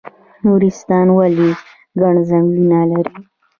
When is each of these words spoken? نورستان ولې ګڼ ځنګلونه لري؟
نورستان 0.43 1.07
ولې 1.17 1.49
ګڼ 2.01 2.13
ځنګلونه 2.29 2.79
لري؟ 2.91 3.15